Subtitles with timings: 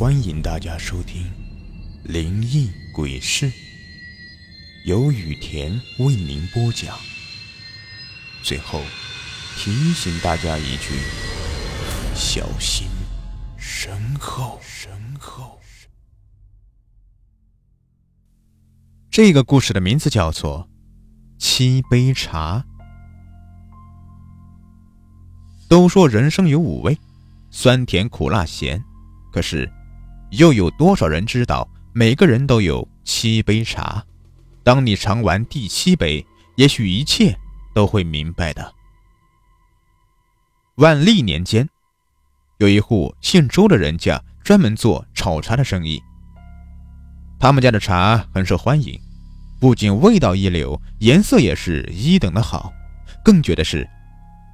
[0.00, 1.24] 欢迎大家收听
[2.10, 3.50] 《灵异鬼事》，
[4.86, 6.98] 由雨田为您播讲。
[8.42, 8.80] 最后
[9.58, 10.94] 提醒大家一句：
[12.14, 12.88] 小心
[13.58, 14.58] 身后。
[14.62, 15.60] 身后。
[19.10, 20.66] 这个故事的名字叫做
[21.38, 22.60] 《七杯茶》。
[25.68, 26.98] 都说人生有五味：
[27.50, 28.82] 酸甜苦辣咸，
[29.30, 29.70] 可是。
[30.30, 34.04] 又有多少人知道，每个人都有七杯茶？
[34.62, 36.24] 当你尝完第七杯，
[36.56, 37.36] 也许一切
[37.74, 38.72] 都会明白的。
[40.76, 41.68] 万历年间，
[42.58, 46.00] 有一户姓周的人家，专门做炒茶的生意。
[47.38, 49.00] 他们家的茶很受欢迎，
[49.58, 52.72] 不仅味道一流，颜色也是一等的好。
[53.24, 53.88] 更绝的是，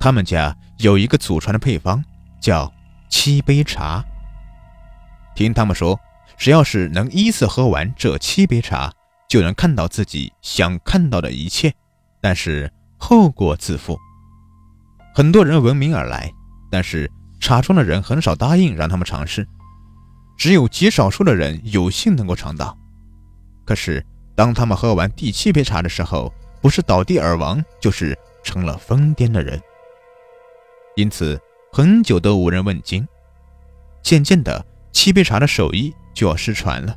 [0.00, 2.02] 他们家有一个祖传的配方，
[2.40, 2.72] 叫
[3.08, 4.04] 七杯茶。
[5.38, 5.96] 听他们说，
[6.36, 8.92] 只要是能依次喝完这七杯茶，
[9.28, 11.72] 就能看到自己想看到的一切，
[12.20, 13.96] 但是后果自负。
[15.14, 16.28] 很多人闻名而来，
[16.72, 17.08] 但是
[17.38, 19.46] 茶庄的人很少答应让他们尝试，
[20.36, 22.76] 只有极少数的人有幸能够尝到。
[23.64, 29.62] 可是当他们喝完第七杯茶的时候，不是倒地而亡，就是成了疯癫的人。
[30.96, 31.40] 因此，
[31.72, 33.06] 很久都无人问津。
[34.02, 34.66] 渐渐的。
[34.98, 36.92] 七杯茶的手艺就要失传了。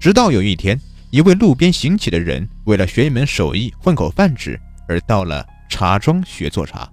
[0.00, 0.76] 直到有一天，
[1.12, 6.92] 一位路边行乞的人为了学一门手艺混口饭吃，而到了茶庄学做茶。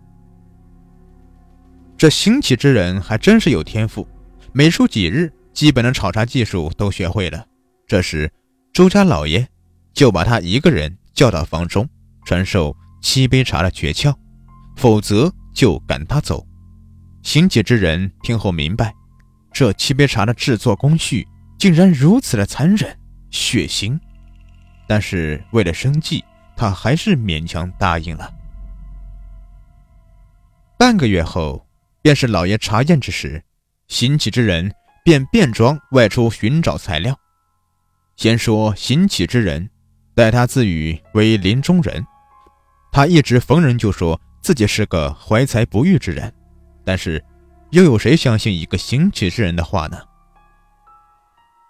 [1.98, 4.08] 这行乞之人还真是有天赋，
[4.54, 7.44] 没出几日，基本的炒茶技术都学会了。
[7.88, 8.32] 这时，
[8.74, 9.48] 周家老爷
[9.96, 11.90] 就把他一个人叫到房中，
[12.26, 14.14] 传授七杯茶的诀窍，
[14.78, 16.46] 否则就赶他走。
[17.24, 18.94] 行乞之人听后明白。
[19.56, 21.26] 这七杯茶的制作工序
[21.58, 22.94] 竟然如此的残忍
[23.32, 23.98] 血腥，
[24.86, 26.22] 但是为了生计，
[26.58, 28.30] 他还是勉强答应了。
[30.78, 31.66] 半个月后，
[32.02, 33.42] 便是老爷查验之时，
[33.88, 34.70] 行乞之人
[35.06, 37.18] 便变装外出寻找材料。
[38.18, 39.70] 先说行乞之人，
[40.14, 42.06] 待他自语为林中人，
[42.92, 46.34] 他一直逢人就说自己是个怀才不遇之人，
[46.84, 47.24] 但是。
[47.76, 50.02] 又有谁相信一个行乞之人的话呢？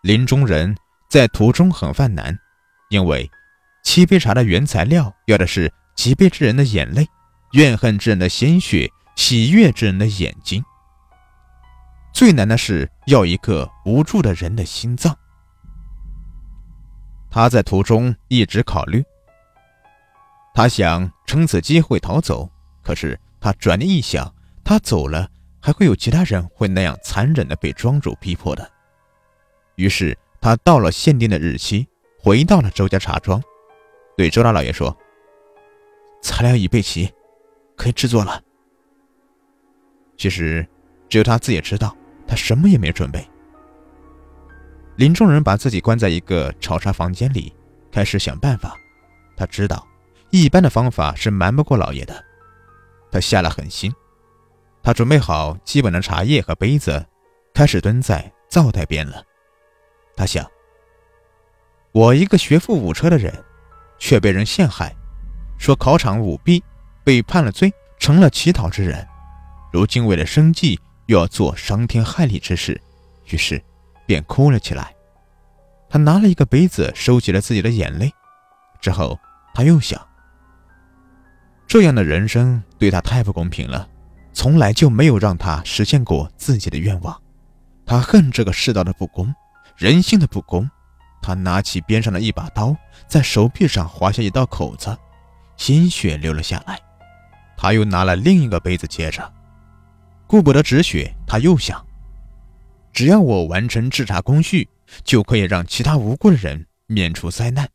[0.04, 0.78] 林中人
[1.10, 2.38] 在途中很犯难，
[2.92, 3.28] 因为
[3.84, 7.08] 七杯茶的原材料要的是疾悲之人的眼泪、
[7.54, 10.64] 怨恨之人的鲜血、喜悦之人的眼睛。
[12.14, 15.18] 最难的是要一个无助的人的心脏。
[17.32, 19.04] 他在途中一直考虑，
[20.54, 22.48] 他想趁此机会逃走，
[22.84, 24.32] 可是他转念一想，
[24.64, 25.32] 他走了。
[25.66, 28.72] 还会有其他人会那样残忍的被庄主逼迫的。
[29.78, 31.88] 于是他到了限定的日期，
[32.20, 33.42] 回到了周家茶庄，
[34.16, 34.96] 对周大老爷说
[36.22, 37.12] ：“材料已备齐，
[37.76, 38.40] 可以制作了。”
[40.16, 40.64] 其实
[41.10, 41.98] 只有他自己知道，
[42.28, 43.28] 他什么也没准备。
[44.98, 47.52] 林中人把自己关在一个炒茶房间里，
[47.92, 48.78] 开始想办法。
[49.36, 49.88] 他知道
[50.30, 52.24] 一般的方法是瞒不过老爷的，
[53.12, 53.92] 他下了狠心。
[54.86, 57.04] 他准备好基本的茶叶和杯子，
[57.56, 59.24] 开始蹲在灶台边了。
[60.16, 60.46] 他想：
[61.92, 63.34] 我一个学富五车的人，
[63.98, 64.96] 却被人陷害，
[65.58, 66.64] 说考场舞弊，
[67.04, 69.04] 被判了罪，成了乞讨之人。
[69.74, 72.80] 如今为了生计，又要做伤天害理之事，
[73.32, 73.60] 于是
[74.06, 74.94] 便哭了起来。
[75.90, 78.14] 他拿了一个杯子，收起了自己的眼泪。
[78.80, 79.20] 之后
[79.52, 80.00] 他又想：
[81.66, 83.90] 这样的人生对他太不公平了。
[84.36, 87.20] 从来就没有让他实现过自己的愿望，
[87.86, 89.34] 他恨这个世道的不公，
[89.78, 90.70] 人性的不公。
[91.22, 92.76] 他拿起边上的一把刀，
[93.08, 94.96] 在手臂上划下一道口子，
[95.58, 96.80] 鲜血流了下来。
[97.58, 99.34] 他又拿了另一个杯子接着，
[100.28, 101.84] 顾不得止血，他又想：
[102.92, 104.70] 只要我完成制茶工序，
[105.04, 107.68] 就可以让其他无辜的人免除灾难。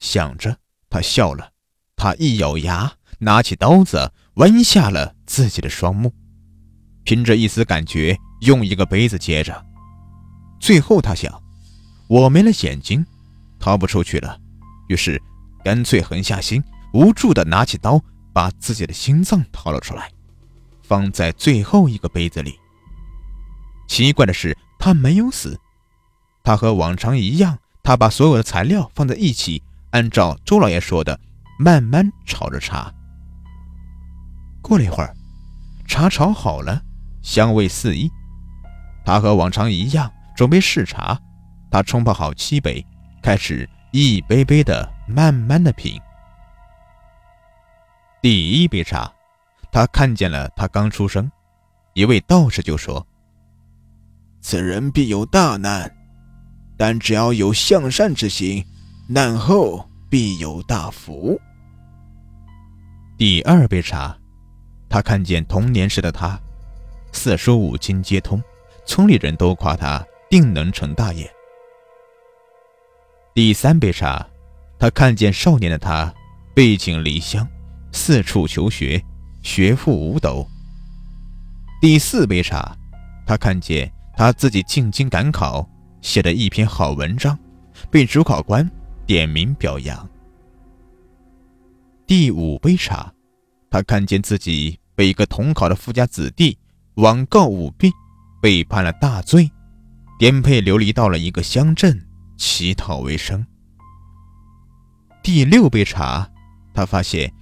[0.00, 0.56] 想着，
[0.88, 1.50] 他笑了，
[1.94, 2.90] 他一咬牙。
[3.20, 6.12] 拿起刀子，弯下了自己的双目，
[7.04, 9.64] 凭着一丝感觉，用一个杯子接着。
[10.58, 11.32] 最后，他想，
[12.08, 13.04] 我没了眼睛，
[13.60, 14.36] 逃不出去了，
[14.88, 15.20] 于是
[15.64, 18.02] 干脆狠下心，无助地拿起刀，
[18.32, 20.10] 把自己的心脏掏了出来，
[20.82, 22.58] 放在最后一个杯子里。
[23.86, 25.56] 奇怪的是，他没有死，
[26.42, 31.20] 他和往常一样，他把所有的材料放在一起，按照周老爷说的，
[31.58, 32.92] 慢慢炒着茶。
[34.64, 35.14] 过了一会儿，
[35.86, 36.80] 茶炒好了，
[37.20, 38.10] 香味四溢。
[39.04, 41.20] 他和往常一样准备试茶，
[41.70, 42.82] 他冲泡好七杯，
[43.22, 46.00] 开始一杯杯的慢慢的品。
[48.22, 49.12] 第一杯茶，
[49.70, 51.30] 他看见了他刚出生，
[51.92, 53.06] 一位道士就说
[54.40, 55.94] ：“此人必有大难，
[56.78, 58.64] 但只要有向善之心，
[59.06, 61.38] 难后必有大福。”
[63.18, 64.16] 第二杯茶，
[64.94, 66.40] 他看见童年时的他，
[67.10, 68.40] 四书五经皆通，
[68.86, 71.28] 村里人都夸他定能成大业。
[73.34, 74.24] 第三杯茶，
[74.78, 76.14] 他看见少年的他
[76.54, 77.44] 背井离乡，
[77.90, 79.04] 四处求学，
[79.42, 80.46] 学富五斗。
[81.80, 82.76] 第四杯茶，
[83.26, 85.68] 他看见他自己进京赶考，
[86.02, 87.36] 写的一篇好文章，
[87.90, 88.70] 被主考官
[89.04, 90.08] 点名表扬。
[92.06, 93.12] 第五杯茶，
[93.68, 96.58] 他看见自己被一个同考的富家子弟
[96.94, 97.90] 枉告舞弊，
[98.40, 99.50] 被判了大罪，
[100.18, 102.06] 颠沛流离到了一个乡镇
[102.36, 103.44] 乞讨为生。
[105.22, 106.30] 第六杯茶，
[106.72, 107.32] 他发现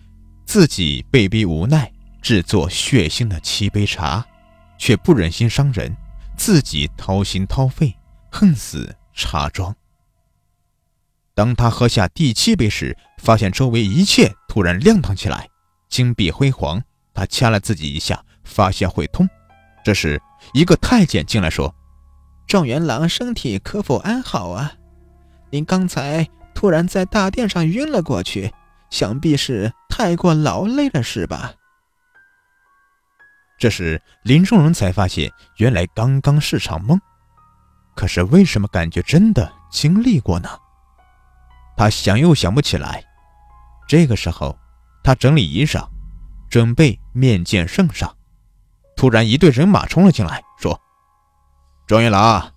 [0.46, 4.24] 自己被逼无奈制作血腥的七杯茶，
[4.78, 5.94] 却不忍心伤人，
[6.36, 7.94] 自己掏心掏肺，
[8.30, 9.74] 恨死茶庄。
[11.34, 15.48] 当他喝下第七杯时，发现周围一切突然亮堂起来，
[15.88, 16.82] 金碧辉煌。
[17.14, 19.28] 他掐了自己一下，发现会痛。
[19.84, 20.20] 这时，
[20.54, 21.74] 一个太监进来说
[22.46, 24.72] ：“状元郎身体可否安好啊？
[25.50, 28.52] 您刚才突然在大殿上晕了过去，
[28.90, 31.52] 想必是太过劳累了，是吧？”
[33.58, 37.00] 这时，林中人才发现，原来刚刚是场梦。
[37.94, 40.48] 可是，为什么感觉真的经历过呢？
[41.76, 43.04] 他想又想不起来。
[43.86, 44.58] 这个时候，
[45.04, 45.86] 他整理衣裳，
[46.48, 48.16] 准备面见圣上。
[48.96, 50.80] 突然，一队人马冲了进来，说
[51.86, 52.52] ：“状元郎，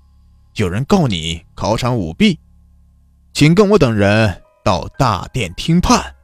[0.55, 2.39] 有人告你考场舞弊，
[3.33, 6.15] 请跟我等人到大殿听判。”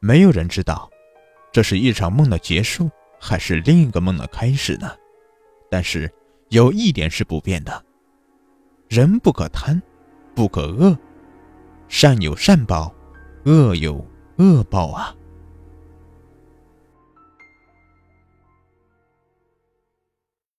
[0.00, 0.90] 没有人知道，
[1.52, 2.90] 这是一场梦的结束，
[3.20, 4.90] 还是另一个梦的开始呢？
[5.70, 6.12] 但是
[6.48, 7.84] 有一点是不变的：
[8.88, 9.80] 人不可贪。
[10.32, 10.96] 不可恶，
[11.88, 12.94] 善有善报，
[13.44, 14.02] 恶有
[14.38, 15.14] 恶报啊！